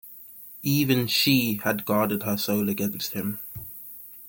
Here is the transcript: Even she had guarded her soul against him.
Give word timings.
Even 0.63 1.05
she 1.05 1.57
had 1.63 1.85
guarded 1.85 2.23
her 2.23 2.35
soul 2.35 2.69
against 2.69 3.13
him. 3.13 3.37